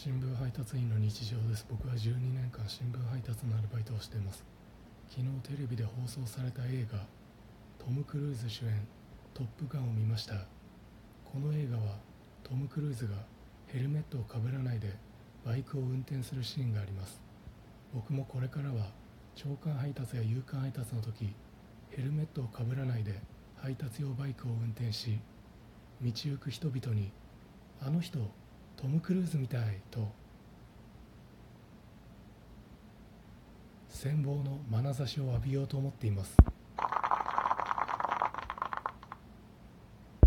[0.00, 1.66] 新聞配達員の日常です。
[1.68, 4.44] 僕は12年間新聞配達のアルバイトをしています。
[5.10, 7.00] 昨日テレビで放送された映画
[7.84, 8.86] トム・クルーズ主演
[9.34, 10.46] 「トップガン」を見ました。
[11.24, 11.98] この映画は
[12.44, 13.16] トム・クルーズが
[13.66, 14.94] ヘルメットをかぶらないで
[15.44, 17.20] バイクを運転するシーンがあります。
[17.92, 18.92] 僕もこれからは
[19.34, 21.34] 長官配達や夕刊配達の時
[21.90, 23.20] ヘルメットをかぶらないで
[23.56, 25.18] 配達用バイクを運転し
[26.00, 27.10] 道行く人々に
[27.82, 28.30] 「あの人
[28.80, 30.08] トム・クルーズみたい」と
[33.90, 36.36] 羨望の眼差しを浴びようと思っています。